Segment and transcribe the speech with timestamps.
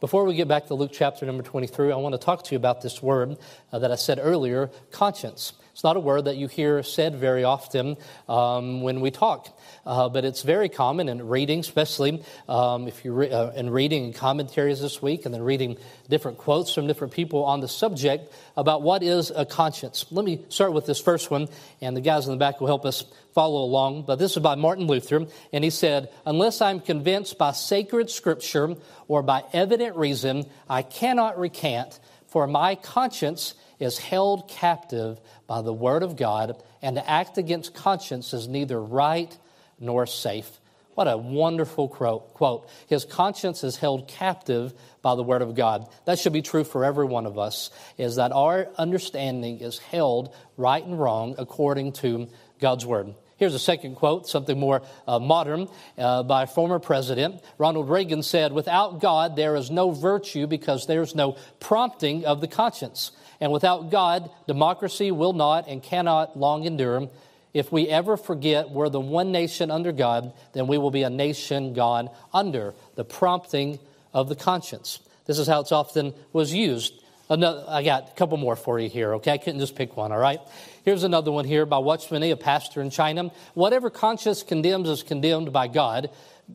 [0.00, 2.56] Before we get back to Luke chapter number 23, I want to talk to you
[2.56, 3.36] about this word
[3.72, 5.54] uh, that I said earlier conscience.
[5.78, 9.56] It's not a word that you hear said very often um, when we talk.
[9.86, 14.12] Uh, but it's very common in reading, especially um, if you're re- uh, in reading
[14.12, 15.76] commentaries this week and then reading
[16.08, 20.04] different quotes from different people on the subject about what is a conscience.
[20.10, 21.46] Let me start with this first one,
[21.80, 24.02] and the guys in the back will help us follow along.
[24.02, 28.74] But this is by Martin Luther, and he said, Unless I'm convinced by sacred scripture
[29.06, 35.72] or by evident reason, I cannot recant, for my conscience is held captive by the
[35.72, 39.36] word of God, and to act against conscience is neither right
[39.80, 40.60] nor safe.
[40.94, 42.68] What a wonderful quote.
[42.88, 45.86] His conscience is held captive by the Word of God.
[46.06, 50.34] That should be true for every one of us, is that our understanding is held
[50.56, 52.26] right and wrong according to
[52.58, 53.14] God's Word.
[53.38, 57.40] Here's a second quote, something more uh, modern, uh, by former president.
[57.56, 62.48] Ronald Reagan said, Without God, there is no virtue because there's no prompting of the
[62.48, 63.12] conscience.
[63.40, 67.08] And without God, democracy will not and cannot long endure.
[67.54, 71.10] If we ever forget we're the one nation under God, then we will be a
[71.10, 73.78] nation gone under the prompting
[74.12, 74.98] of the conscience.
[75.26, 76.92] This is how it's often was used.
[77.30, 79.32] Another, I got a couple more for you here, okay?
[79.32, 80.40] I couldn't just pick one, all right?
[80.84, 83.30] Here's another one here by Watchman a pastor in China.
[83.52, 86.10] Whatever conscience condemns is condemned by God.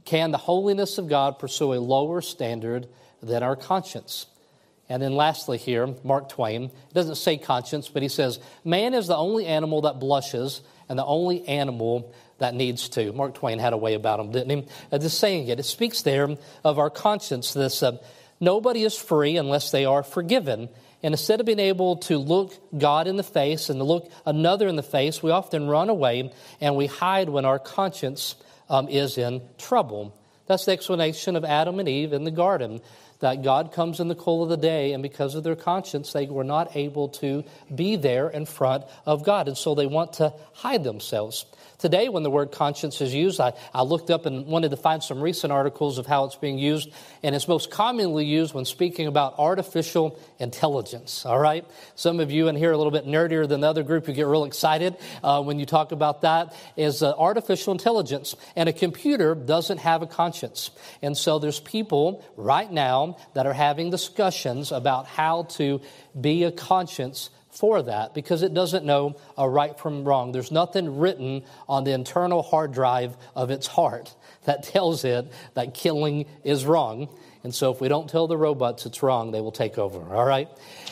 [0.05, 2.87] Can the holiness of God pursue a lower standard
[3.21, 4.25] than our conscience?
[4.89, 9.15] And then lastly, here, Mark Twain, doesn't say conscience, but he says, Man is the
[9.15, 13.13] only animal that blushes and the only animal that needs to.
[13.13, 14.67] Mark Twain had a way about him, didn't he?
[14.91, 15.59] Uh, just saying it.
[15.59, 17.53] It speaks there of our conscience.
[17.53, 17.97] This uh,
[18.43, 20.69] nobody is free unless they are forgiven.
[21.01, 24.67] And instead of being able to look God in the face and to look another
[24.67, 28.35] in the face, we often run away and we hide when our conscience
[28.69, 30.17] um, is in trouble.
[30.45, 32.81] That's the explanation of Adam and Eve in the garden
[33.23, 36.25] that God comes in the cool of the day, and because of their conscience, they
[36.25, 39.47] were not able to be there in front of God.
[39.47, 41.45] And so they want to hide themselves.
[41.79, 45.03] Today, when the word conscience is used, I, I looked up and wanted to find
[45.03, 46.89] some recent articles of how it's being used,
[47.23, 51.25] and it's most commonly used when speaking about artificial intelligence.
[51.25, 51.65] All right?
[51.95, 54.13] Some of you in here are a little bit nerdier than the other group who
[54.13, 58.35] get real excited uh, when you talk about that, is uh, artificial intelligence.
[58.55, 60.71] And a computer doesn't have a conscience.
[61.01, 65.81] And so there's people right now that are having discussions about how to
[66.19, 70.31] be a conscience for that because it doesn't know a right from wrong.
[70.31, 74.15] There's nothing written on the internal hard drive of its heart
[74.45, 77.09] that tells it that killing is wrong.
[77.43, 80.25] And so if we don't tell the robots it's wrong, they will take over, all
[80.25, 80.47] right?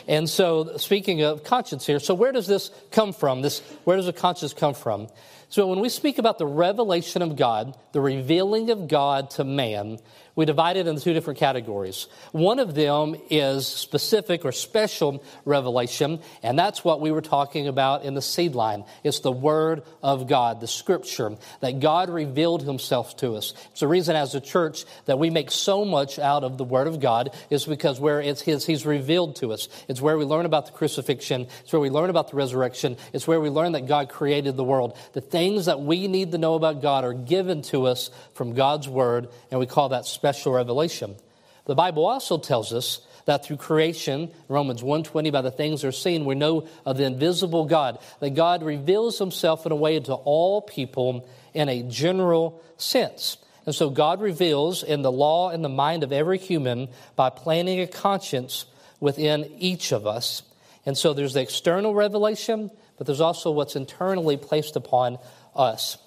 [0.06, 3.42] And so speaking of conscience here, so where does this come from?
[3.42, 5.08] This where does the conscience come from?
[5.48, 9.98] So when we speak about the revelation of God, the revealing of God to man,
[10.34, 12.06] we divide it into two different categories.
[12.32, 18.04] One of them is specific or special revelation, and that's what we were talking about
[18.04, 18.84] in the seed line.
[19.04, 23.52] It's the Word of God, the Scripture, that God revealed Himself to us.
[23.72, 26.86] It's the reason as a church that we make so much out of the Word
[26.86, 29.68] of God is because where it's His, He's revealed to us.
[29.88, 31.46] It's where we learn about the crucifixion.
[31.60, 32.96] It's where we learn about the resurrection.
[33.12, 34.96] It's where we learn that God created the world.
[35.12, 38.88] The things that we need to know about God are given to us from God's
[38.88, 41.16] Word, and we call that special revelation.
[41.64, 46.24] The Bible also tells us that through creation, Romans 1:20, by the things are seen,
[46.24, 50.60] we know of the invisible God, that God reveals himself in a way to all
[50.60, 53.36] people in a general sense.
[53.66, 57.80] And so God reveals in the law and the mind of every human by planting
[57.80, 58.66] a conscience
[59.00, 60.42] within each of us.
[60.86, 65.18] And so there's the external revelation, but there's also what's internally placed upon
[65.56, 65.98] us.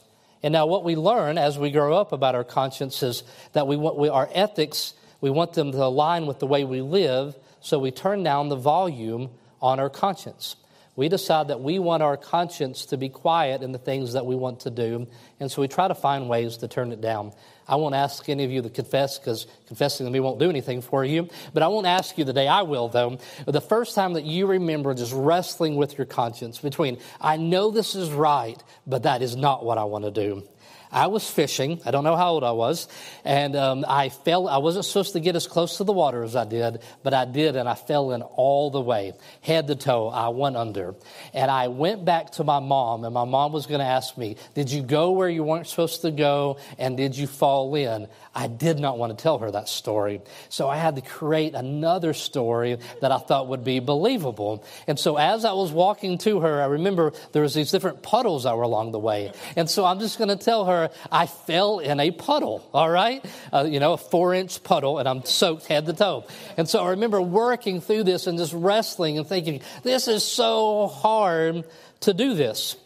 [0.44, 3.24] And now, what we learn as we grow up about our conscience is
[3.54, 6.82] that we want we, our ethics, we want them to align with the way we
[6.82, 9.30] live, so we turn down the volume
[9.62, 10.56] on our conscience.
[10.96, 14.36] We decide that we want our conscience to be quiet in the things that we
[14.36, 15.08] want to do,
[15.40, 17.34] and so we try to find ways to turn it down.
[17.68, 20.82] I won't ask any of you to confess because confessing to me won't do anything
[20.82, 21.30] for you.
[21.54, 23.18] But I won't ask you the day I will, though.
[23.46, 27.96] The first time that you remember just wrestling with your conscience between, I know this
[27.96, 30.48] is right, but that is not what I want to do.
[30.92, 31.82] I was fishing.
[31.86, 32.88] I don't know how old I was.
[33.24, 34.48] And um, I fell.
[34.48, 37.26] I wasn't supposed to get as close to the water as I did, but I
[37.26, 40.08] did, and I fell in all the way, head to toe.
[40.10, 40.96] I went under.
[41.34, 44.38] And I went back to my mom, and my mom was going to ask me,
[44.54, 46.58] Did you go where you weren't supposed to go?
[46.78, 48.08] And did you fall in?
[48.34, 50.22] I did not want to tell her that story.
[50.50, 54.66] So I had to create another story that I thought would be believable.
[54.88, 58.44] And so as I was walking to her, I remember there was these different puddles
[58.44, 59.32] that were along the way.
[59.56, 60.75] And so I'm just going to tell her,
[61.12, 63.26] I fell in a puddle, all right?
[63.52, 66.26] Uh, you know, a four inch puddle, and I'm soaked head to toe.
[66.58, 70.88] And so I remember working through this and just wrestling and thinking, this is so
[70.88, 71.66] hard
[72.02, 72.78] to do this.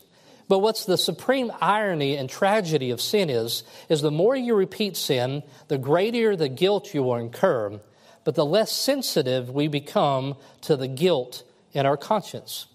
[0.48, 4.98] But what's the supreme irony and tragedy of sin is, is the more you repeat
[4.98, 7.80] sin, the greater the guilt you will incur,
[8.24, 12.66] but the less sensitive we become to the guilt in our conscience.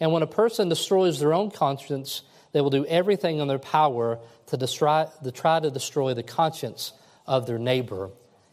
[0.00, 4.18] And when a person destroys their own conscience, they will do everything in their power
[4.46, 6.92] to, to try to destroy the conscience
[7.26, 8.10] of their neighbor.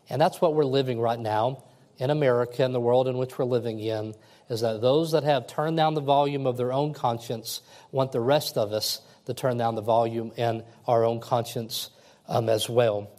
[0.09, 1.63] And that's what we're living right now
[1.97, 4.13] in America and the world in which we're living in
[4.49, 7.61] is that those that have turned down the volume of their own conscience
[7.91, 11.89] want the rest of us to turn down the volume in our own conscience
[12.27, 13.09] um, as well.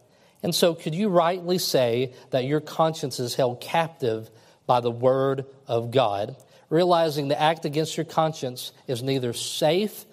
[0.42, 4.30] And so, could you rightly say that your conscience is held captive
[4.66, 6.36] by the Word of God,
[6.70, 10.04] realizing the act against your conscience is neither safe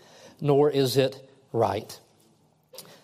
[0.42, 2.00] nor is it right?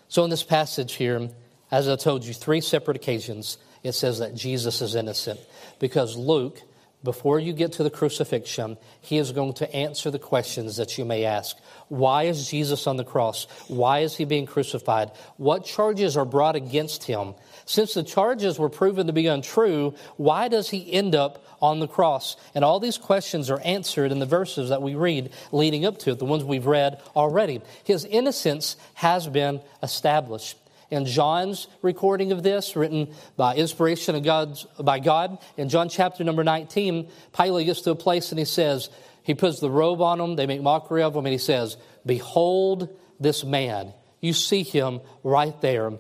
[0.08, 1.30] So, in this passage here,
[1.72, 5.40] as I told you, three separate occasions, it says that Jesus is innocent
[5.80, 6.62] because Luke
[7.04, 11.06] before you get to the crucifixion, he is going to answer the questions that you
[11.06, 11.58] may ask.
[11.88, 13.48] Why is Jesus on the cross?
[13.68, 15.12] Why is he being crucified?
[15.38, 17.34] What charges are brought against him?
[17.66, 21.88] Since the charges were proven to be untrue, why does he end up on the
[21.88, 22.36] cross?
[22.56, 26.12] And all these questions are answered in the verses that we read leading up to
[26.12, 27.62] it, the ones we've read already.
[27.84, 30.58] His innocence has been established
[30.90, 36.24] in John's recording of this, written by inspiration of God's, by God, in John chapter
[36.26, 38.90] number 19, Pilate gets to a place and he says,
[39.24, 42.90] he puts the robe on him, they make mockery of him, and he says, Behold
[43.20, 43.94] this man.
[44.20, 45.94] You see him right there.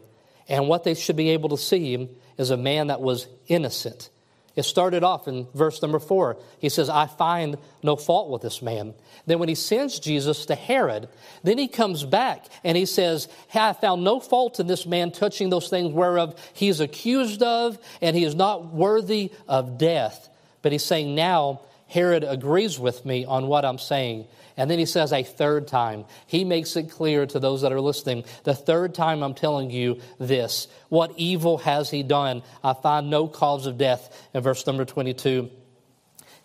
[0.49, 4.09] And what they should be able to see is a man that was innocent.
[4.55, 6.38] It started off in verse number four.
[6.59, 8.93] He says, I find no fault with this man.
[9.25, 11.07] Then, when he sends Jesus to Herod,
[11.43, 15.11] then he comes back and he says, hey, I found no fault in this man
[15.11, 20.27] touching those things whereof he is accused of, and he is not worthy of death.
[20.61, 24.27] But he's saying, Now Herod agrees with me on what I'm saying.
[24.57, 26.06] And then he says a third time.
[26.27, 30.00] He makes it clear to those that are listening the third time I'm telling you
[30.19, 30.68] this.
[30.89, 32.44] What evil has he done?
[32.63, 35.50] I find no cause of death in verse number 22.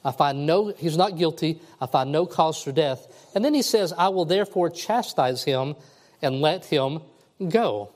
[0.05, 1.61] I find no, he's not guilty.
[1.81, 3.07] I find no cause for death.
[3.35, 5.75] And then he says, I will therefore chastise him
[6.23, 7.01] and let him
[7.49, 7.93] go.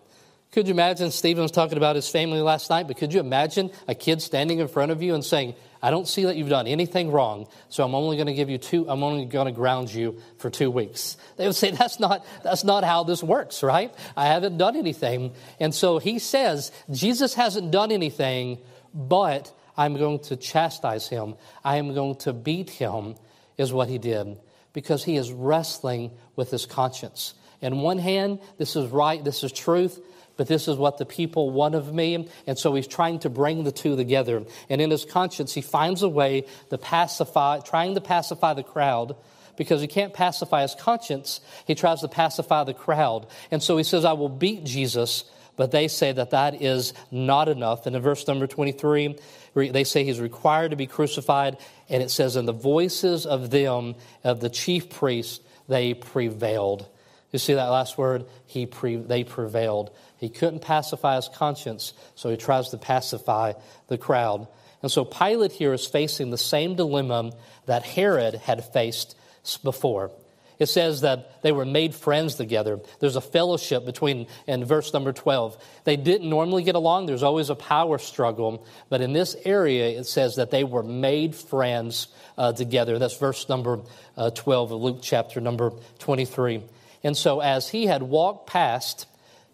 [0.52, 3.70] Could you imagine Stephen was talking about his family last night, but could you imagine
[3.86, 6.66] a kid standing in front of you and saying, I don't see that you've done
[6.66, 9.92] anything wrong, so I'm only going to give you two, I'm only going to ground
[9.92, 11.16] you for two weeks.
[11.36, 13.94] They would say, that's not, that's not how this works, right?
[14.16, 15.32] I haven't done anything.
[15.58, 18.58] And so he says, Jesus hasn't done anything,
[18.92, 21.36] but I'm going to chastise him.
[21.64, 23.16] I am going to beat him,
[23.56, 24.38] is what he did,
[24.74, 27.34] because he is wrestling with his conscience.
[27.62, 29.98] In one hand, this is right, this is truth
[30.40, 32.26] but this is what the people want of me.
[32.46, 34.42] And so he's trying to bring the two together.
[34.70, 39.16] And in his conscience, he finds a way to pacify, trying to pacify the crowd
[39.58, 41.42] because he can't pacify his conscience.
[41.66, 43.26] He tries to pacify the crowd.
[43.50, 45.24] And so he says, I will beat Jesus.
[45.56, 47.84] But they say that that is not enough.
[47.84, 49.18] And in verse number 23,
[49.54, 51.58] they say he's required to be crucified.
[51.90, 53.94] And it says, in the voices of them,
[54.24, 56.88] of the chief priests, they prevailed.
[57.32, 58.26] You see that last word?
[58.46, 59.90] He pre, they prevailed.
[60.18, 63.52] He couldn't pacify his conscience, so he tries to pacify
[63.88, 64.48] the crowd.
[64.82, 67.32] And so Pilate here is facing the same dilemma
[67.66, 69.16] that Herod had faced
[69.62, 70.10] before.
[70.58, 72.80] It says that they were made friends together.
[72.98, 75.56] There's a fellowship between, in verse number 12.
[75.84, 77.06] They didn't normally get along.
[77.06, 78.66] There's always a power struggle.
[78.90, 82.98] But in this area, it says that they were made friends uh, together.
[82.98, 83.80] That's verse number
[84.18, 86.62] uh, 12 of Luke chapter number 23.
[87.02, 89.06] And so as he had walked past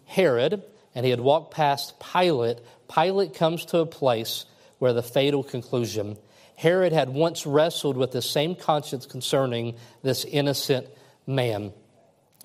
[0.05, 0.63] Herod
[0.93, 2.59] and he had walked past Pilate,
[2.93, 4.45] Pilate comes to a place
[4.79, 6.17] where the fatal conclusion.
[6.55, 10.87] Herod had once wrestled with the same conscience concerning this innocent
[11.25, 11.71] man.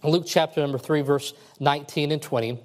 [0.05, 2.61] Luke chapter number 3, verse 19 and 20.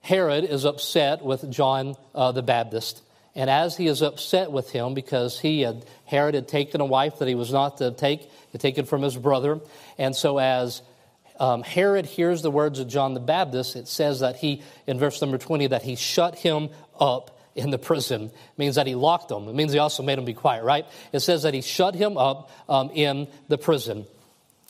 [0.00, 3.02] Herod is upset with John uh, the Baptist.
[3.34, 7.18] And as he is upset with him because he had, Herod had taken a wife
[7.18, 9.60] that he was not to take, had taken from his brother.
[9.96, 10.82] And so as
[11.38, 15.20] um, Herod hears the words of John the Baptist, it says that he, in verse
[15.20, 18.24] number 20, that he shut him up in the prison.
[18.24, 19.48] It means that he locked him.
[19.48, 20.86] It means he also made him be quiet, right?
[21.12, 24.06] It says that he shut him up um, in the prison.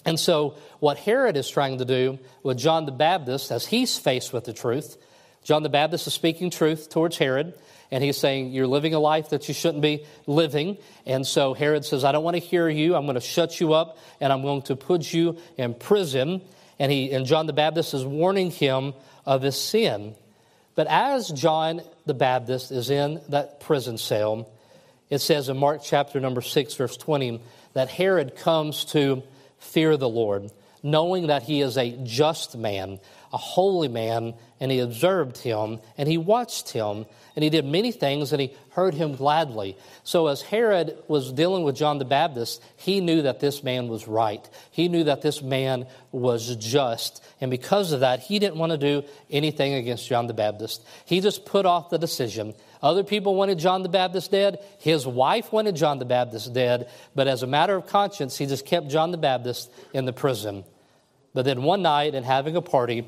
[0.07, 4.35] And so, what Herod is trying to do with John the Baptist, as he's faced
[4.35, 4.99] with the truth,
[5.43, 7.55] John the Baptist is speaking truth towards Herod,
[7.95, 10.79] and he's saying, You're living a life that you shouldn't be living.
[11.07, 12.97] And so Herod says, I don't want to hear you.
[12.97, 16.43] I'm going to shut you up, and I'm going to put you in prison.
[16.81, 20.17] and, he, and John the Baptist is warning him of his sin.
[20.75, 24.51] But as John the Baptist is in that prison cell,
[25.09, 27.41] it says in Mark chapter number 6, verse 20,
[27.75, 29.23] that Herod comes to
[29.59, 30.51] fear the Lord,
[30.83, 32.99] knowing that he is a just man,
[33.35, 37.91] a holy man, and he observed him, and he watched him, and he did many
[37.91, 39.77] things, and he heard him gladly.
[40.05, 44.07] So, as Herod was dealing with John the Baptist, he knew that this man was
[44.07, 44.49] right.
[44.71, 47.25] He knew that this man was just.
[47.41, 50.87] And because of that, he didn't want to do anything against John the Baptist.
[51.05, 52.55] He just put off the decision.
[52.81, 54.65] Other people wanted John the Baptist dead.
[54.79, 56.89] His wife wanted John the Baptist dead.
[57.17, 60.63] But as a matter of conscience, he just kept John the Baptist in the prison.
[61.35, 63.05] But then one night, in having a party,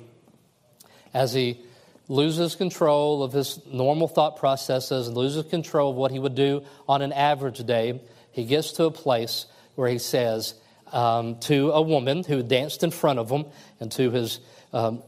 [1.14, 1.58] as he
[2.08, 6.62] loses control of his normal thought processes and loses control of what he would do
[6.88, 8.00] on an average day,
[8.32, 10.54] he gets to a place where he says
[10.92, 13.46] um, to a woman who danced in front of him
[13.80, 14.40] and to his
[14.72, 15.02] um,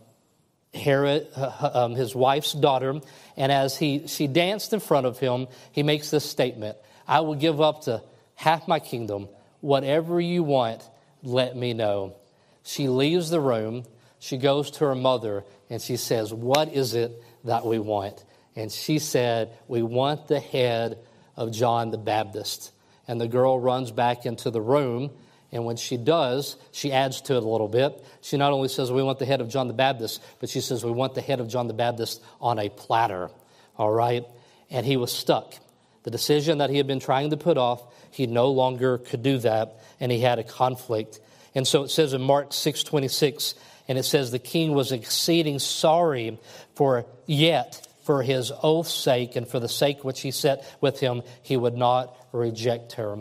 [0.74, 3.00] Herod, uh, um, his wife's daughter,
[3.36, 6.76] and as he, she danced in front of him, he makes this statement
[7.06, 8.02] I will give up to
[8.34, 9.28] half my kingdom.
[9.60, 10.82] Whatever you want,
[11.22, 12.16] let me know.
[12.62, 13.84] She leaves the room.
[14.18, 18.24] She goes to her mother and she says, What is it that we want?
[18.56, 20.98] And she said, We want the head
[21.36, 22.72] of John the Baptist.
[23.06, 25.10] And the girl runs back into the room.
[25.50, 28.04] And when she does, she adds to it a little bit.
[28.20, 30.84] She not only says, We want the head of John the Baptist, but she says,
[30.84, 33.30] We want the head of John the Baptist on a platter.
[33.76, 34.24] All right?
[34.70, 35.54] And he was stuck.
[36.02, 39.38] The decision that he had been trying to put off, he no longer could do
[39.38, 41.20] that, and he had a conflict.
[41.54, 43.54] And so it says in Mark 6 26,
[43.88, 46.38] and it says the king was exceeding sorry
[46.74, 51.22] for yet for his oath's sake and for the sake which he set with him,
[51.42, 53.18] he would not reject her.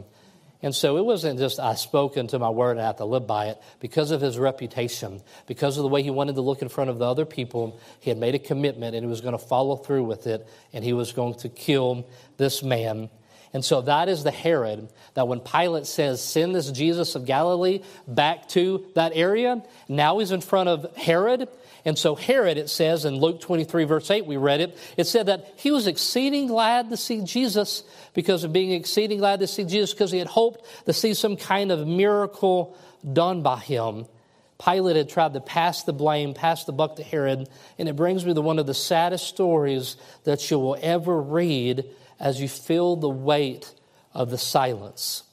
[0.62, 3.28] And so it wasn't just I spoke into my word and I have to live
[3.28, 3.62] by it.
[3.80, 7.00] Because of his reputation, because of the way he wanted to look in front of
[7.00, 10.06] the other people, he had made a commitment and he was going to follow through
[10.06, 12.08] with it and he was going to kill
[12.38, 13.10] this man
[13.58, 17.82] and so that is the Herod that when Pilate says, send this Jesus of Galilee
[18.08, 21.50] back to that area, now he's in front of Herod.
[21.84, 25.26] And so Herod, it says in Luke 23, verse 8, we read it, it said
[25.26, 27.82] that he was exceeding glad to see Jesus
[28.14, 31.36] because of being exceeding glad to see Jesus because he had hoped to see some
[31.36, 32.78] kind of miracle
[33.12, 34.06] done by him.
[34.64, 37.50] Pilate had tried to pass the blame, pass the buck to Herod,
[37.80, 41.86] and it brings me to one of the saddest stories that you will ever read
[42.20, 43.74] as you feel the weight
[44.14, 45.24] of the silence.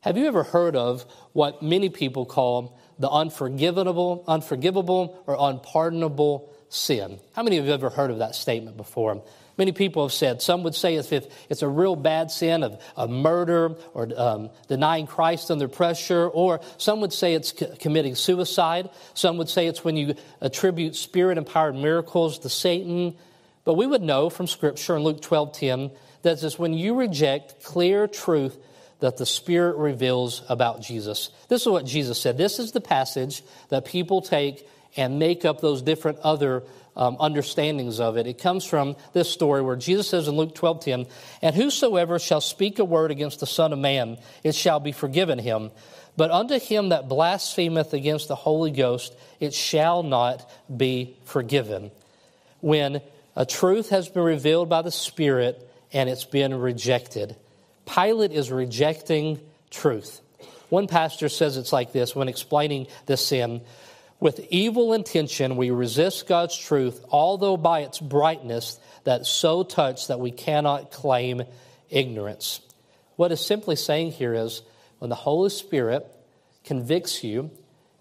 [0.00, 7.18] Have you ever heard of what many people call the unforgivable, unforgivable or unpardonable sin?
[7.34, 9.22] How many of you have ever heard of that statement before?
[9.58, 13.10] Many people have said, some would say if it's a real bad sin of, of
[13.10, 18.88] murder or um, denying Christ under pressure, or some would say it's committing suicide.
[19.12, 23.16] Some would say it's when you attribute spirit empowered miracles to Satan.
[23.64, 25.90] But we would know from Scripture in Luke 12 10
[26.22, 28.56] that it's when you reject clear truth
[29.00, 31.30] that the Spirit reveals about Jesus.
[31.48, 32.36] This is what Jesus said.
[32.36, 36.62] This is the passage that people take and make up those different other
[36.96, 38.26] um, understandings of it.
[38.26, 41.06] It comes from this story where Jesus says in Luke 12 10,
[41.42, 45.38] And whosoever shall speak a word against the Son of Man, it shall be forgiven
[45.38, 45.70] him.
[46.16, 51.90] But unto him that blasphemeth against the Holy Ghost, it shall not be forgiven.
[52.60, 53.00] When
[53.36, 57.36] a truth has been revealed by the Spirit and it's been rejected.
[57.86, 60.20] Pilate is rejecting truth.
[60.68, 63.62] One pastor says it's like this when explaining this sin.
[64.20, 70.20] With evil intention, we resist God's truth, although by its brightness that so touch that
[70.20, 71.42] we cannot claim
[71.88, 72.60] ignorance.
[73.16, 74.62] What is simply saying here is
[74.98, 76.06] when the Holy Spirit
[76.64, 77.50] convicts you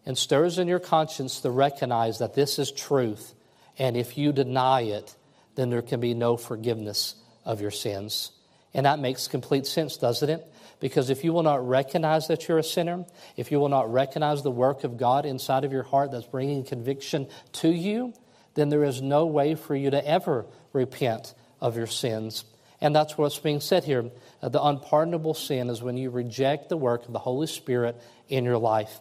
[0.05, 3.33] and stirs in your conscience to recognize that this is truth,
[3.79, 5.15] and if you deny it,
[5.55, 8.31] then there can be no forgiveness of your sins.
[8.74, 10.45] And that makes complete sense, doesn't it?
[10.79, 13.05] Because if you will not recognize that you're a sinner,
[13.36, 16.63] if you will not recognize the work of God inside of your heart that's bringing
[16.63, 18.13] conviction to you,
[18.53, 22.45] then there is no way for you to ever repent of your sins.
[22.81, 24.09] And that's what's being said here.
[24.41, 28.45] Uh, the unpardonable sin is when you reject the work of the Holy Spirit in
[28.45, 29.00] your life.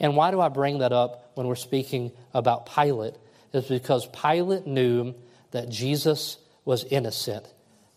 [0.00, 3.14] And why do I bring that up when we're speaking about Pilate?
[3.52, 5.14] Is because Pilate knew
[5.50, 7.44] that Jesus was innocent,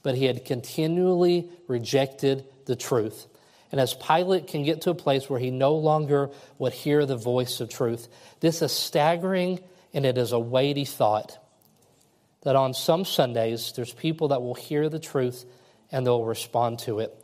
[0.02, 3.28] but he had continually rejected the truth.
[3.72, 6.30] And as Pilate can get to a place where he no longer
[6.60, 8.08] would hear the voice of truth,
[8.40, 9.60] this is staggering
[9.94, 11.38] and it is a weighty thought.
[12.42, 15.46] That on some Sundays, there's people that will hear the truth
[15.92, 17.16] and they'll respond to it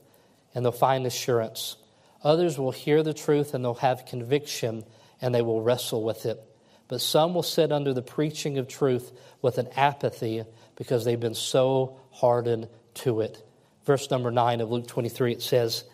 [0.56, 1.78] and they'll find assurance.
[2.24, 4.84] Others will hear the truth and they'll have conviction
[5.22, 6.42] and they will wrestle with it.
[6.90, 10.44] But some will sit under the preaching of truth with an apathy
[10.76, 13.42] because they've been so hardened to it.
[13.86, 15.86] Verse number 9 of Luke 23, it says,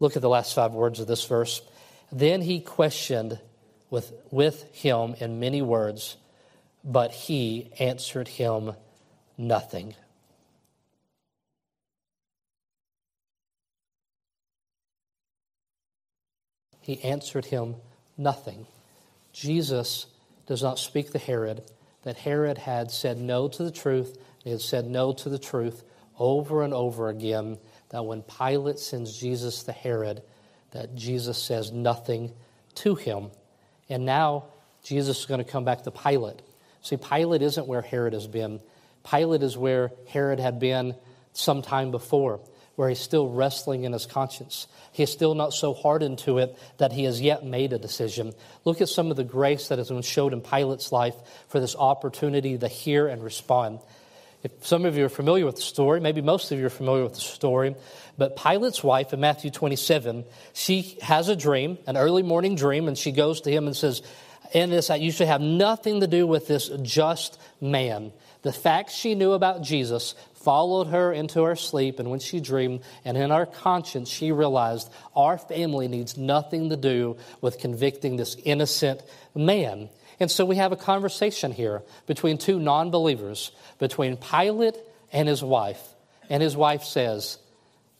[0.00, 1.62] Look at the last five words of this verse.
[2.10, 3.38] Then he questioned
[3.88, 6.16] with, with him in many words,
[6.82, 8.72] but he answered him
[9.38, 9.94] nothing.
[16.80, 17.76] He answered him
[18.18, 18.66] nothing.
[19.34, 20.06] Jesus
[20.46, 21.62] does not speak to Herod
[22.04, 24.16] that Herod had said no to the truth.
[24.44, 25.82] He had said no to the truth
[26.18, 27.58] over and over again.
[27.90, 30.22] That when Pilate sends Jesus to Herod,
[30.70, 32.32] that Jesus says nothing
[32.76, 33.30] to him.
[33.88, 34.46] And now
[34.82, 36.42] Jesus is going to come back to Pilate.
[36.82, 38.60] See, Pilate isn't where Herod has been.
[39.10, 40.94] Pilate is where Herod had been
[41.32, 42.40] some time before,
[42.76, 44.66] where he's still wrestling in his conscience.
[44.92, 48.32] He is still not so hardened to it that he has yet made a decision.
[48.64, 51.14] Look at some of the grace that has been showed in Pilate's life
[51.48, 53.80] for this opportunity to hear and respond.
[54.42, 57.02] If some of you are familiar with the story, maybe most of you are familiar
[57.02, 57.74] with the story,
[58.18, 62.98] but Pilate's wife in Matthew 27, she has a dream, an early morning dream, and
[62.98, 64.02] she goes to him and says,
[64.52, 68.12] and this I usually have nothing to do with this just man.
[68.42, 70.14] The facts she knew about Jesus
[70.44, 74.90] followed her into her sleep, and when she dreamed, and in her conscience, she realized
[75.16, 79.02] our family needs nothing to do with convicting this innocent
[79.34, 79.88] man.
[80.20, 84.76] And so we have a conversation here between two non believers, between Pilate
[85.12, 85.82] and his wife.
[86.28, 87.38] And his wife says,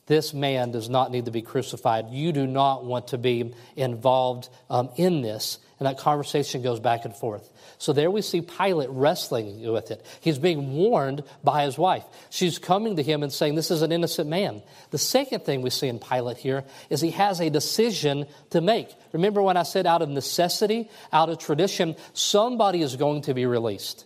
[0.07, 2.11] This man does not need to be crucified.
[2.11, 5.59] You do not want to be involved um, in this.
[5.79, 7.51] And that conversation goes back and forth.
[7.79, 10.05] So there we see Pilate wrestling with it.
[10.21, 12.05] He's being warned by his wife.
[12.31, 14.63] She's coming to him and saying, This is an innocent man.
[14.91, 18.89] The second thing we see in Pilate here is he has a decision to make.
[19.13, 23.45] Remember when I said out of necessity, out of tradition, somebody is going to be
[23.45, 24.05] released.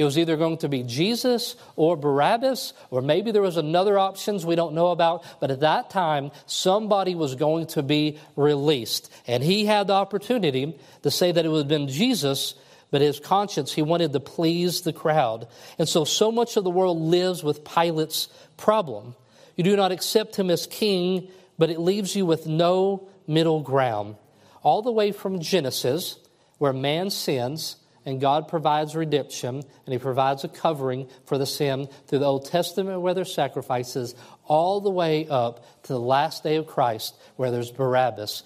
[0.00, 4.46] It was either going to be Jesus or Barabbas, or maybe there was another options
[4.46, 5.24] we don't know about.
[5.40, 9.12] But at that time, somebody was going to be released.
[9.26, 12.54] And he had the opportunity to say that it would have been Jesus,
[12.90, 15.48] but his conscience, he wanted to please the crowd.
[15.78, 19.14] And so, so much of the world lives with Pilate's problem.
[19.54, 24.16] You do not accept him as king, but it leaves you with no middle ground.
[24.62, 26.16] All the way from Genesis,
[26.56, 31.88] where man sins, and God provides redemption, and He provides a covering for the sin
[32.06, 36.56] through the Old Testament where there's sacrifices, all the way up to the last day
[36.56, 38.42] of Christ where there's Barabbas.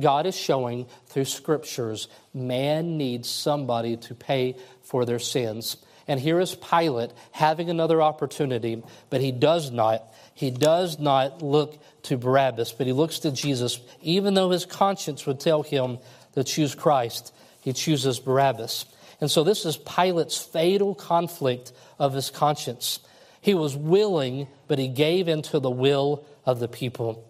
[0.00, 5.76] God is showing through scriptures man needs somebody to pay for their sins.
[6.06, 10.02] And here is Pilate having another opportunity, but he does not.
[10.34, 15.24] He does not look to Barabbas, but he looks to Jesus, even though his conscience
[15.24, 15.98] would tell him
[16.34, 17.32] to choose Christ
[17.64, 18.84] he chooses Barabbas.
[19.22, 23.00] And so this is Pilate's fatal conflict of his conscience.
[23.40, 27.26] He was willing, but he gave into the will of the people.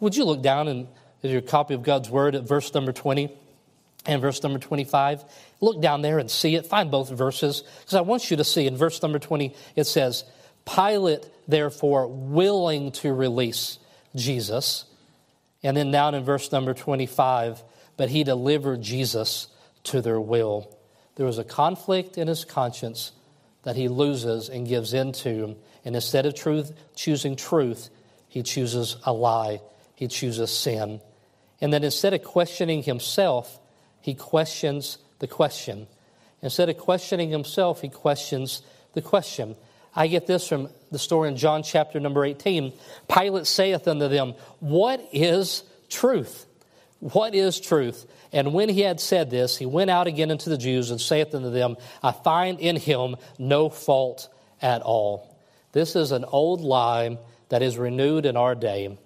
[0.00, 0.88] Would you look down in
[1.20, 3.30] your copy of God's Word at verse number 20
[4.06, 5.22] and verse number 25?
[5.60, 6.64] Look down there and see it.
[6.64, 10.24] Find both verses because I want you to see in verse number 20 it says,
[10.64, 13.78] Pilate, therefore, willing to release
[14.16, 14.86] Jesus.
[15.62, 17.62] And then down in verse number 25,
[17.98, 19.48] but he delivered Jesus
[19.84, 20.76] to their will.
[21.16, 23.12] There is a conflict in his conscience
[23.62, 25.56] that he loses and gives into.
[25.84, 27.90] And instead of truth, choosing truth,
[28.28, 29.60] he chooses a lie.
[29.94, 31.00] He chooses sin.
[31.60, 33.58] And then instead of questioning himself,
[34.00, 35.86] he questions the question.
[36.42, 38.60] Instead of questioning himself, he questions
[38.92, 39.56] the question.
[39.94, 42.72] I get this from the story in John chapter number 18.
[43.08, 46.46] Pilate saith unto them, What is truth?
[46.98, 48.06] What is truth?
[48.34, 51.32] And when he had said this, he went out again into the Jews and saith
[51.36, 54.28] unto them, I find in him no fault
[54.60, 55.38] at all.
[55.70, 57.16] This is an old lie
[57.48, 58.98] that is renewed in our day.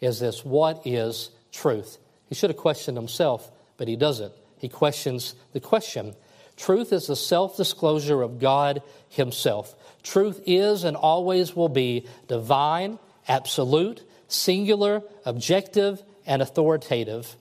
[0.00, 1.98] Is this what is truth?
[2.28, 4.32] He should have questioned himself, but he doesn't.
[4.58, 6.14] He questions the question.
[6.56, 9.74] Truth is the self disclosure of God Himself.
[10.04, 17.36] Truth is and always will be divine, absolute, singular, objective, and authoritative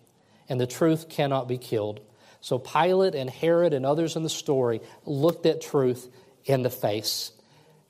[0.50, 2.02] and the truth cannot be killed.
[2.42, 6.08] So Pilate and Herod and others in the story looked at truth
[6.46, 7.32] in the face.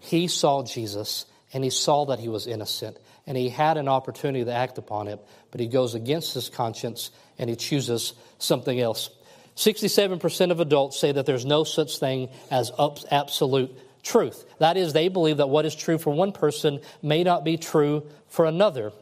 [0.02, 4.46] He saw Jesus and he saw that he was innocent and he had an opportunity
[4.46, 5.20] to act upon it,
[5.52, 9.10] but he goes against his conscience and he chooses something else.
[9.56, 12.72] 67% of adults say that there's no such thing as
[13.10, 14.46] absolute truth.
[14.60, 18.06] That is, they believe that what is true for one person may not be true
[18.28, 18.94] for another.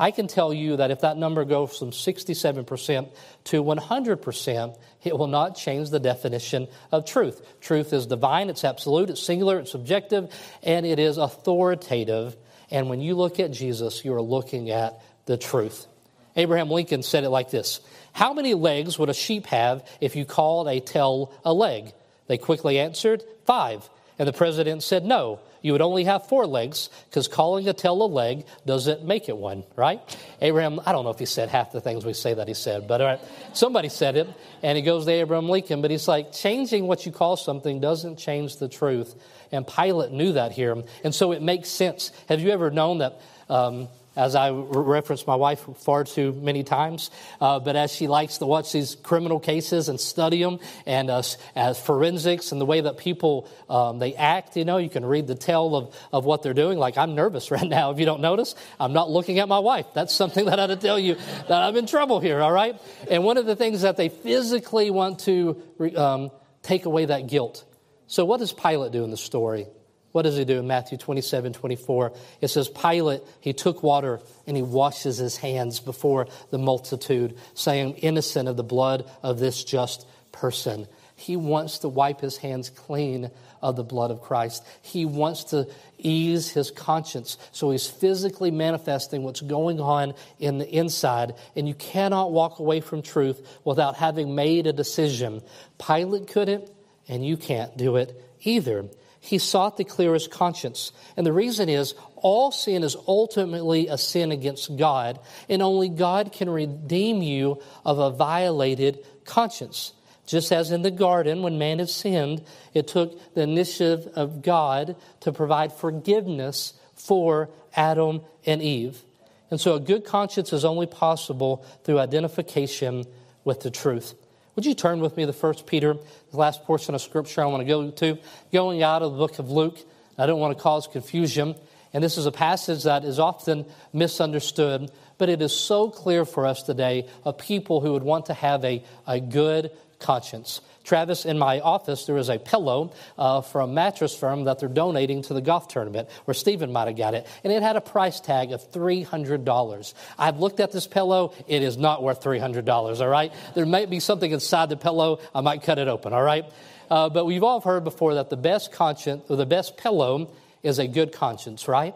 [0.00, 3.10] I can tell you that if that number goes from 67%
[3.44, 7.46] to 100%, it will not change the definition of truth.
[7.60, 12.34] Truth is divine, it's absolute, it's singular, it's subjective, and it is authoritative.
[12.70, 15.86] And when you look at Jesus, you are looking at the truth.
[16.34, 17.80] Abraham Lincoln said it like this
[18.14, 21.92] How many legs would a sheep have if you called a tail a leg?
[22.26, 23.86] They quickly answered, Five.
[24.18, 28.02] And the president said, No, you would only have four legs because calling a tail
[28.02, 30.00] a leg doesn't make it one, right?
[30.40, 32.88] Abraham, I don't know if he said half the things we say that he said,
[32.88, 33.20] but
[33.52, 34.28] somebody said it.
[34.62, 38.16] And he goes to Abraham Lincoln, but he's like, changing what you call something doesn't
[38.16, 39.14] change the truth.
[39.52, 40.82] And Pilate knew that here.
[41.04, 42.12] And so it makes sense.
[42.28, 43.20] Have you ever known that?
[43.48, 43.88] Um,
[44.20, 48.46] as I reference my wife far too many times, uh, but as she likes to
[48.46, 51.22] watch these criminal cases and study them, and uh,
[51.56, 55.26] as forensics and the way that people um, they act, you know, you can read
[55.26, 56.78] the tale of, of what they're doing.
[56.78, 57.92] Like I'm nervous right now.
[57.92, 59.86] If you don't notice, I'm not looking at my wife.
[59.94, 61.14] That's something that I had to tell you
[61.48, 62.42] that I'm in trouble here.
[62.42, 62.78] All right,
[63.10, 65.62] and one of the things that they physically want to
[65.96, 66.30] um,
[66.62, 67.64] take away that guilt.
[68.06, 69.66] So what does Pilate do in the story?
[70.12, 72.12] What does he do in Matthew 27 24?
[72.40, 77.94] It says, Pilate, he took water and he washes his hands before the multitude, saying,
[77.94, 80.86] Innocent of the blood of this just person.
[81.14, 84.66] He wants to wipe his hands clean of the blood of Christ.
[84.80, 85.68] He wants to
[85.98, 87.36] ease his conscience.
[87.52, 91.34] So he's physically manifesting what's going on in the inside.
[91.54, 95.42] And you cannot walk away from truth without having made a decision.
[95.78, 96.70] Pilate couldn't,
[97.06, 98.86] and you can't do it either.
[99.20, 100.92] He sought to clear his conscience.
[101.16, 106.32] And the reason is all sin is ultimately a sin against God, and only God
[106.32, 109.92] can redeem you of a violated conscience.
[110.26, 114.96] Just as in the garden, when man had sinned, it took the initiative of God
[115.20, 119.02] to provide forgiveness for Adam and Eve.
[119.50, 123.04] And so a good conscience is only possible through identification
[123.44, 124.14] with the truth.
[124.56, 125.96] Would you turn with me to 1 Peter,
[126.30, 128.18] the last portion of Scripture I want to go to,
[128.52, 129.78] going out of the book of Luke.
[130.18, 131.54] I don't want to cause confusion.
[131.92, 136.46] And this is a passage that is often misunderstood, but it is so clear for
[136.46, 140.60] us today of people who would want to have a, a good conscience.
[140.90, 144.68] Travis, in my office, there is a pillow uh, from a mattress firm that they're
[144.68, 147.80] donating to the golf tournament, where Stephen might have got it, and it had a
[147.80, 149.94] price tag of $300.
[150.18, 153.32] I've looked at this pillow, it is not worth $300, all right?
[153.54, 156.44] There might be something inside the pillow, I might cut it open, all right?
[156.90, 160.32] Uh, but we've all heard before that the best conscience, or the best pillow,
[160.64, 161.94] is a good conscience, right?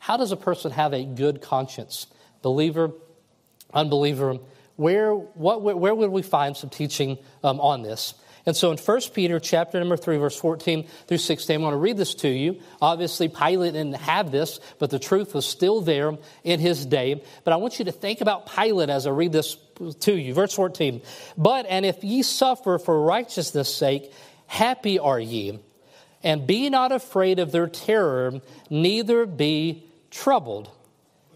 [0.00, 2.08] How does a person have a good conscience?
[2.42, 2.92] Believer,
[3.72, 4.36] unbeliever,
[4.76, 8.12] where, what, where would we find some teaching um, on this?
[8.46, 11.78] And so in 1 Peter chapter number 3, verse 14 through 16, I want to
[11.78, 12.60] read this to you.
[12.80, 17.22] Obviously, Pilate didn't have this, but the truth was still there in his day.
[17.44, 19.56] But I want you to think about Pilate as I read this
[20.00, 20.34] to you.
[20.34, 21.00] Verse 14.
[21.38, 24.12] But, and if ye suffer for righteousness' sake,
[24.46, 25.58] happy are ye.
[26.22, 30.70] And be not afraid of their terror, neither be troubled.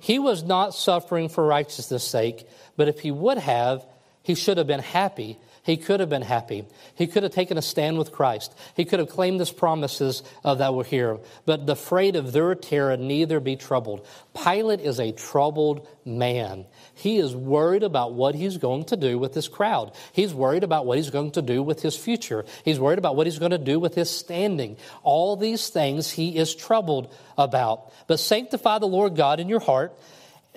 [0.00, 3.84] He was not suffering for righteousness' sake, but if he would have,
[4.22, 5.38] he should have been happy.
[5.62, 6.66] He could have been happy.
[6.94, 8.54] He could have taken a stand with Christ.
[8.74, 11.18] He could have claimed his promises uh, that were here.
[11.44, 14.06] But the afraid of their terror, neither be troubled.
[14.34, 16.66] Pilate is a troubled man.
[16.94, 19.92] He is worried about what he's going to do with this crowd.
[20.12, 22.44] He's worried about what he's going to do with his future.
[22.64, 24.76] He's worried about what he's going to do with his standing.
[25.02, 27.92] All these things he is troubled about.
[28.06, 29.98] But sanctify the Lord God in your heart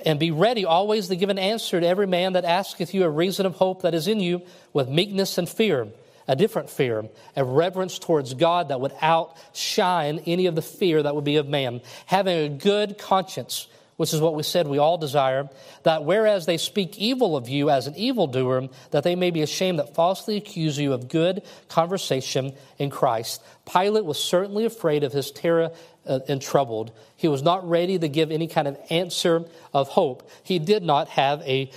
[0.06, 3.10] and be ready always to give an answer to every man that asketh you a
[3.10, 4.42] reason of hope that is in you
[4.74, 5.88] with meekness and fear,
[6.28, 11.16] a different fear, a reverence towards God that would outshine any of the fear that
[11.16, 13.68] would be of man, having a good conscience,
[14.02, 15.48] which is what we said we all desire,
[15.84, 19.78] that whereas they speak evil of you as an evildoer, that they may be ashamed
[19.78, 23.44] that falsely accuse you of good conversation in Christ.
[23.72, 25.70] Pilate was certainly afraid of his terror
[26.08, 26.92] uh, and troubled.
[27.16, 30.28] He was not ready to give any kind of answer of hope.
[30.42, 31.70] He did not have a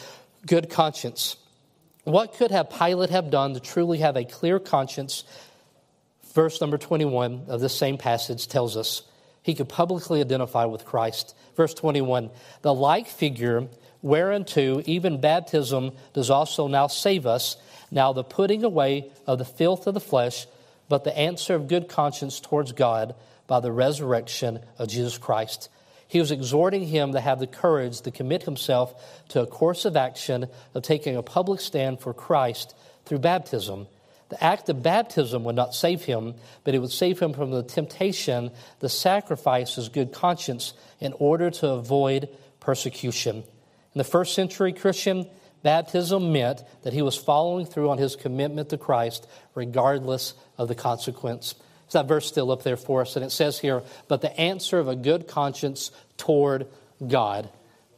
[0.46, 1.36] good conscience.
[2.04, 5.24] What could have Pilate have done to truly have a clear conscience?
[6.32, 9.02] Verse number 21 of this same passage tells us
[9.44, 11.36] he could publicly identify with Christ.
[11.56, 12.30] Verse 21
[12.62, 13.68] The like figure
[14.02, 17.56] whereunto even baptism does also now save us,
[17.90, 20.46] now the putting away of the filth of the flesh,
[20.88, 23.14] but the answer of good conscience towards God
[23.46, 25.68] by the resurrection of Jesus Christ.
[26.06, 28.94] He was exhorting him to have the courage to commit himself
[29.30, 33.86] to a course of action of taking a public stand for Christ through baptism.
[34.34, 37.62] The act of baptism would not save him, but it would save him from the
[37.62, 43.36] temptation to sacrifice his good conscience in order to avoid persecution.
[43.36, 43.44] In
[43.98, 45.28] the first century Christian,
[45.62, 50.74] baptism meant that he was following through on his commitment to Christ regardless of the
[50.74, 51.54] consequence.
[51.86, 53.14] Is that verse still up there for us?
[53.14, 56.66] And it says here, but the answer of a good conscience toward
[57.06, 57.48] God.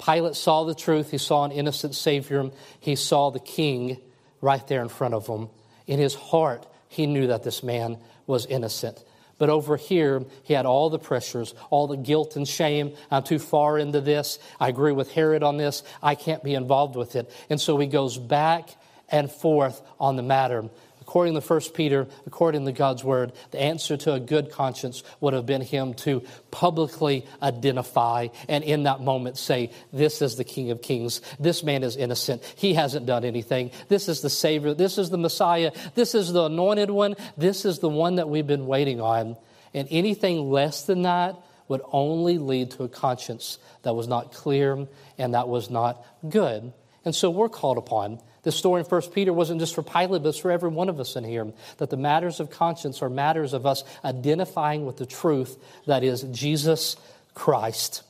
[0.04, 1.12] Pilate saw the truth.
[1.12, 2.50] He saw an innocent Savior.
[2.78, 3.96] He saw the King
[4.42, 5.48] right there in front of him.
[5.86, 9.02] In his heart, he knew that this man was innocent.
[9.38, 12.94] But over here, he had all the pressures, all the guilt and shame.
[13.10, 14.38] I'm too far into this.
[14.58, 15.82] I agree with Herod on this.
[16.02, 17.30] I can't be involved with it.
[17.50, 18.70] And so he goes back
[19.08, 20.64] and forth on the matter.
[21.06, 25.34] According to 1 Peter, according to God's word, the answer to a good conscience would
[25.34, 30.72] have been him to publicly identify and in that moment say, This is the King
[30.72, 31.22] of Kings.
[31.38, 32.42] This man is innocent.
[32.56, 33.70] He hasn't done anything.
[33.86, 34.74] This is the Savior.
[34.74, 35.70] This is the Messiah.
[35.94, 37.14] This is the anointed one.
[37.36, 39.36] This is the one that we've been waiting on.
[39.74, 41.36] And anything less than that
[41.68, 44.88] would only lead to a conscience that was not clear
[45.18, 46.72] and that was not good.
[47.04, 50.28] And so we're called upon the story in 1 Peter wasn't just for Pilate, but
[50.28, 51.52] it's for every one of us in here.
[51.78, 56.22] That the matters of conscience are matters of us identifying with the truth that is
[56.30, 56.94] Jesus
[57.34, 58.04] Christ.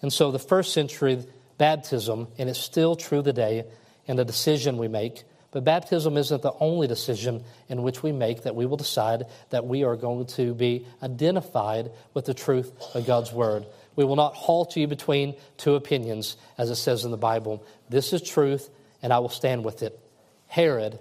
[0.00, 1.26] And so the first century
[1.58, 3.66] baptism, and it's still true today,
[4.08, 5.24] and the decision we make.
[5.50, 9.66] But baptism isn't the only decision in which we make that we will decide that
[9.66, 13.66] we are going to be identified with the truth of God's Word.
[13.94, 17.62] We will not halt you between two opinions, as it says in the Bible.
[17.90, 18.70] This is truth,
[19.02, 19.98] and I will stand with it.
[20.46, 20.98] Herod,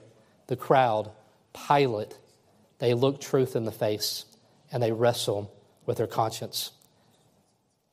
[0.47, 1.11] the crowd,
[1.67, 2.17] Pilate,
[2.79, 4.25] they look truth in the face
[4.71, 5.51] and they wrestle
[5.85, 6.71] with their conscience.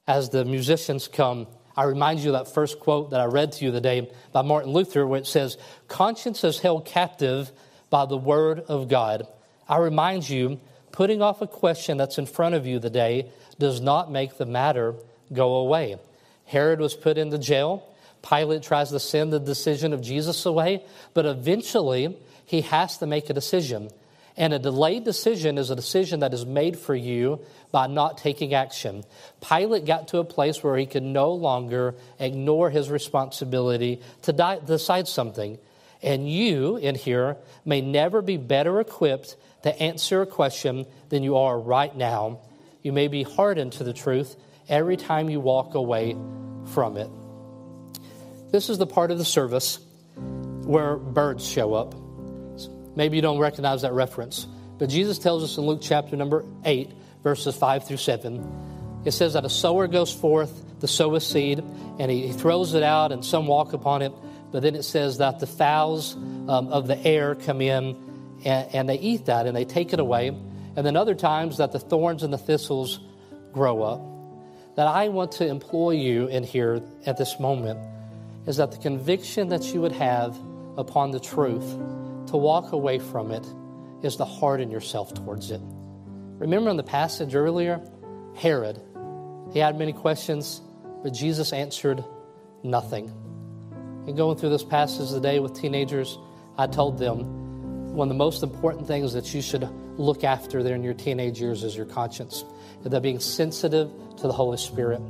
[0.07, 3.65] As the musicians come, I remind you of that first quote that I read to
[3.65, 5.57] you today by Martin Luther, where it says,
[5.89, 7.51] Conscience is held captive
[7.89, 9.27] by the word of God.
[9.69, 10.61] I remind you,
[10.91, 14.95] putting off a question that's in front of you today does not make the matter
[15.33, 15.97] go away.
[16.45, 17.89] Herod was put into jail.
[18.29, 23.29] Pilate tries to send the decision of Jesus away, but eventually he has to make
[23.31, 23.91] a decision.
[24.37, 28.55] And a delayed decision is a decision that is made for you by not taking
[28.55, 29.05] action.
[29.47, 35.09] Pilate got to a place where he could no longer ignore his responsibility to decide
[35.09, 35.59] something.
[36.03, 41.37] And you in here may never be better equipped to answer a question than you
[41.37, 42.41] are right now.
[42.83, 44.35] You may be hardened to the truth
[44.69, 46.17] every time you walk away
[46.73, 47.11] from it.
[48.53, 49.79] This is the part of the service
[50.15, 51.95] where birds show up.
[52.95, 54.47] Maybe you don't recognize that reference,
[54.79, 56.91] but Jesus tells us in Luke chapter number 8,
[57.23, 59.01] verses 5 through 7.
[59.07, 61.61] It says that a sower goes forth to sow a seed,
[61.99, 64.13] and he throws it out, and some walk upon it.
[64.53, 67.97] But then it says that the fowls um, of the air come in
[68.45, 70.29] and, and they eat that and they take it away.
[70.29, 73.01] And then other times that the thorns and the thistles
[73.55, 74.03] grow up.
[74.77, 77.79] That I want to employ you in here at this moment
[78.47, 80.39] is that the conviction that you would have
[80.77, 81.69] upon the truth
[82.27, 83.47] to walk away from it
[84.03, 85.61] is to harden yourself towards it.
[86.39, 87.81] Remember in the passage earlier,
[88.37, 88.81] Herod,
[89.53, 90.61] he had many questions,
[91.03, 92.03] but Jesus answered
[92.63, 93.13] nothing.
[94.07, 96.19] And going through this passage today with teenagers,
[96.59, 100.75] I told them one of the most important things that you should look after there
[100.75, 102.45] in your teenage years is your conscience.
[102.83, 105.01] and That being sensitive to the Holy Spirit.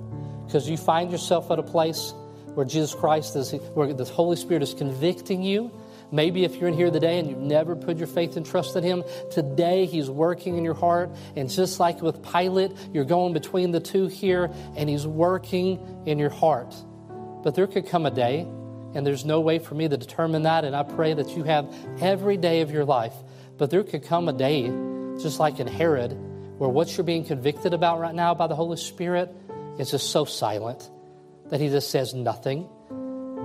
[0.46, 2.12] Because you find yourself at a place
[2.54, 5.70] where Jesus Christ is, where the Holy Spirit is convicting you.
[6.10, 8.84] Maybe if you're in here today and you've never put your faith and trust in
[8.84, 11.10] Him, today He's working in your heart.
[11.36, 16.18] And just like with Pilate, you're going between the two here, and He's working in
[16.18, 16.74] your heart.
[17.42, 18.40] But there could come a day,
[18.94, 21.74] and there's no way for me to determine that, and I pray that you have
[22.00, 23.14] every day of your life.
[23.56, 24.66] But there could come a day,
[25.18, 26.12] just like in Herod,
[26.58, 29.34] where what you're being convicted about right now by the Holy Spirit
[29.78, 30.90] is just so silent
[31.52, 32.66] that he just says nothing.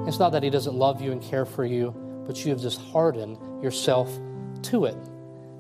[0.08, 1.94] It's not that he doesn't love you and care for you,
[2.26, 4.10] but you have just hardened yourself
[4.62, 4.96] to it.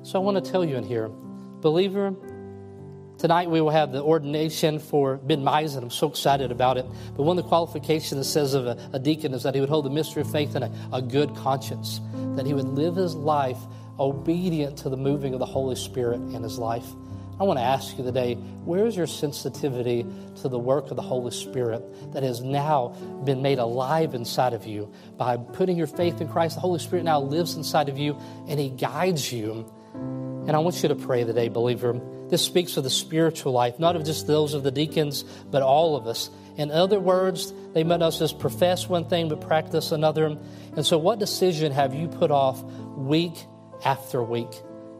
[0.03, 2.15] So I want to tell you in here, believer,
[3.17, 5.83] tonight we will have the ordination for Ben Meisen.
[5.83, 6.85] I'm so excited about it.
[7.17, 9.67] But one of the qualifications it says of a, a, deacon is that he would
[9.67, 11.99] hold the mystery of faith and a, a good conscience,
[12.37, 13.59] that he would live his life
[13.99, 16.87] obedient to the moving of the Holy Spirit in his life.
[17.39, 20.05] I want to ask you today where is your sensitivity
[20.41, 22.95] to the work of the Holy Spirit that has now
[23.25, 26.55] been made alive inside of you by putting your faith in Christ?
[26.55, 29.71] The Holy Spirit now lives inside of you and He guides you.
[29.93, 32.01] And I want you to pray today, believer.
[32.29, 35.95] This speaks of the spiritual life, not of just those of the deacons, but all
[35.95, 36.31] of us.
[36.55, 40.25] In other words, they might not just profess one thing but practice another.
[40.75, 43.35] And so, what decision have you put off week
[43.85, 44.49] after week?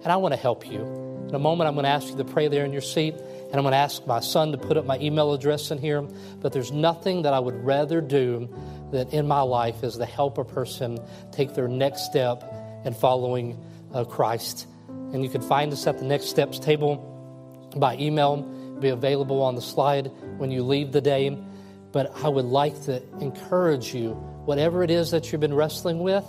[0.03, 1.06] And I want to help you.
[1.27, 3.55] In a moment, I'm going to ask you to pray there in your seat, and
[3.55, 6.01] I'm going to ask my son to put up my email address in here.
[6.39, 8.47] But there's nothing that I would rather do
[8.91, 10.97] that in my life is to help a person
[11.33, 12.45] take their next step
[12.85, 13.61] in following
[13.93, 14.67] uh, Christ.
[14.87, 16.95] And you can find us at the Next Steps table
[17.75, 18.37] by email,
[18.79, 21.37] be available on the slide when you leave the day.
[21.91, 24.11] But I would like to encourage you,
[24.45, 26.25] whatever it is that you've been wrestling with,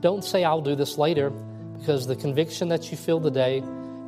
[0.00, 1.30] don't say, I'll do this later,
[1.78, 3.62] because the conviction that you feel today,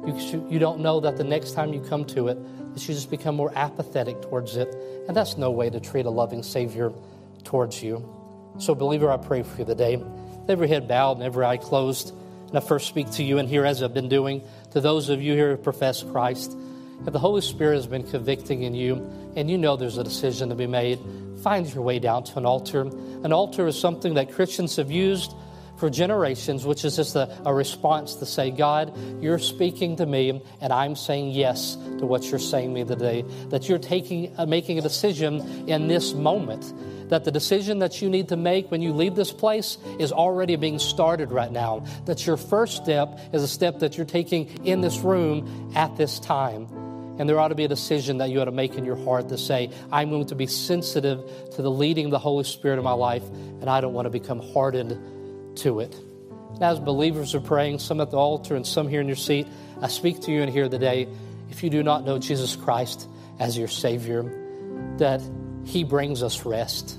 [0.06, 2.38] you, you don't know that the next time you come to it,
[2.74, 4.74] that you just become more apathetic towards it.
[5.06, 6.92] And that's no way to treat a loving Savior
[7.44, 8.06] towards you.
[8.58, 10.02] So, believer, I pray for you today.
[10.48, 12.12] Every head bowed and every eye closed.
[12.48, 15.20] And I first speak to you in here, as I've been doing, to those of
[15.20, 16.56] you here who profess Christ.
[17.06, 18.96] If the Holy Spirit has been convicting in you,
[19.36, 20.98] and you know there's a decision to be made,
[21.42, 22.82] find your way down to an altar.
[22.82, 25.32] An altar is something that Christians have used
[25.78, 30.42] for generations, which is just a, a, response to say, God, you're speaking to me,
[30.60, 33.24] and I'm saying yes to what you're saying to me today.
[33.50, 36.72] That you're taking, uh, making a decision in this moment.
[37.10, 40.56] That the decision that you need to make when you leave this place is already
[40.56, 41.84] being started right now.
[42.04, 46.18] That your first step is a step that you're taking in this room at this
[46.18, 46.66] time.
[47.18, 49.28] And there ought to be a decision that you ought to make in your heart
[49.30, 52.84] to say, I'm going to be sensitive to the leading of the Holy Spirit in
[52.84, 54.92] my life, and I don't want to become hardened
[55.58, 55.94] to it.
[56.60, 59.46] As believers are praying, some at the altar and some here in your seat,
[59.80, 61.06] I speak to you in here today.
[61.50, 64.24] If you do not know Jesus Christ as your Savior,
[64.98, 65.22] that
[65.64, 66.98] He brings us rest.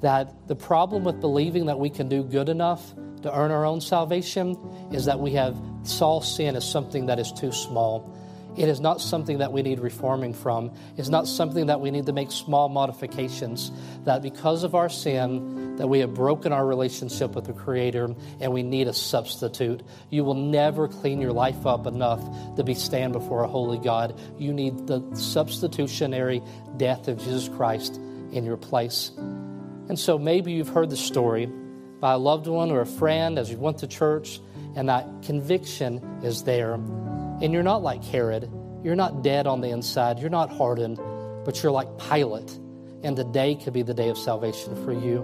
[0.00, 2.82] That the problem with believing that we can do good enough
[3.22, 4.56] to earn our own salvation
[4.92, 8.16] is that we have saw sin as something that is too small.
[8.56, 10.72] It is not something that we need reforming from.
[10.96, 13.70] It's not something that we need to make small modifications.
[14.04, 18.52] That because of our sin, that we have broken our relationship with the Creator and
[18.52, 19.82] we need a substitute.
[20.10, 22.22] You will never clean your life up enough
[22.56, 24.18] to be stand before a holy God.
[24.38, 26.42] You need the substitutionary
[26.76, 27.96] death of Jesus Christ
[28.32, 29.12] in your place.
[29.16, 31.46] And so maybe you've heard the story
[32.00, 34.40] by a loved one or a friend as you went to church,
[34.74, 36.78] and that conviction is there
[37.40, 38.50] and you're not like Herod.
[38.82, 40.18] You're not dead on the inside.
[40.18, 40.98] You're not hardened,
[41.44, 42.50] but you're like Pilate.
[43.02, 45.20] And the day could be the day of salvation for you.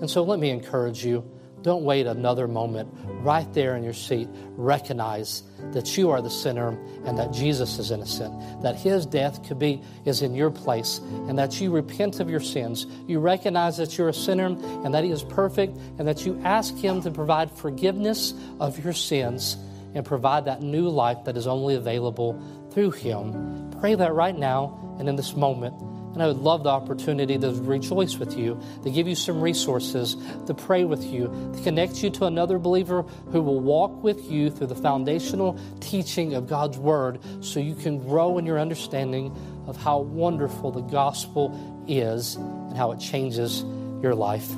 [0.00, 1.24] And so let me encourage you
[1.66, 2.88] don't wait another moment.
[3.24, 5.42] Right there in your seat, recognize
[5.72, 9.82] that you are the sinner and that Jesus is innocent, that his death could be
[10.04, 12.86] is in your place, and that you repent of your sins.
[13.08, 16.72] You recognize that you're a sinner and that he is perfect, and that you ask
[16.76, 19.56] him to provide forgiveness of your sins
[19.94, 22.40] and provide that new life that is only available
[22.72, 23.70] through Him.
[23.80, 25.74] Pray that right now and in this moment.
[26.16, 30.16] And I would love the opportunity to rejoice with you, to give you some resources,
[30.46, 34.50] to pray with you, to connect you to another believer who will walk with you
[34.50, 39.76] through the foundational teaching of God's Word so you can grow in your understanding of
[39.76, 43.62] how wonderful the gospel is and how it changes
[44.02, 44.48] your life.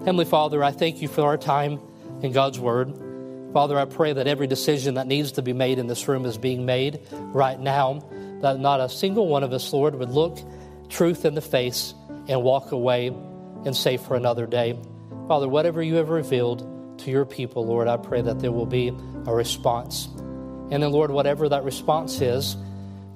[0.00, 1.80] Heavenly Father, I thank you for our time
[2.22, 3.09] in God's Word.
[3.52, 6.38] Father, I pray that every decision that needs to be made in this room is
[6.38, 8.00] being made right now,
[8.42, 10.38] that not a single one of us, Lord, would look
[10.88, 11.92] truth in the face
[12.28, 14.78] and walk away and say for another day.
[15.26, 18.88] Father, whatever you have revealed to your people, Lord, I pray that there will be
[19.26, 20.06] a response.
[20.70, 22.56] And then, Lord, whatever that response is,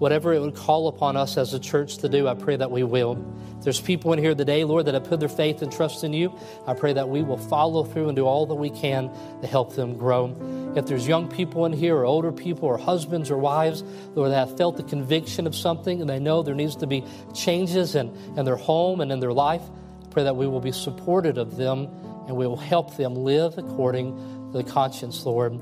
[0.05, 2.83] whatever it would call upon us as a church to do, I pray that we
[2.83, 3.15] will.
[3.63, 6.39] There's people in here today, Lord, that have put their faith and trust in you.
[6.67, 9.75] I pray that we will follow through and do all that we can to help
[9.75, 10.37] them grow.
[10.77, 13.83] If there's young people in here, or older people, or husbands or wives,
[14.15, 17.03] Lord, that have felt the conviction of something and they know there needs to be
[17.35, 19.63] changes in, in their home and in their life,
[20.03, 21.89] I pray that we will be supportive of them
[22.29, 24.15] and we will help them live according
[24.53, 25.59] to the conscience, Lord,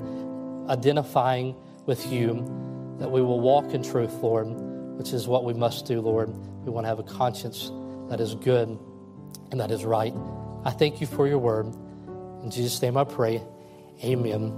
[0.67, 2.72] identifying with you,
[3.03, 4.47] that we will walk in truth, Lord,
[4.97, 6.29] which is what we must do, Lord.
[6.63, 7.69] We want to have a conscience
[8.09, 8.79] that is good
[9.51, 10.13] and that is right.
[10.63, 11.65] I thank you for your word.
[12.43, 13.43] In Jesus' name I pray.
[14.05, 14.51] Amen.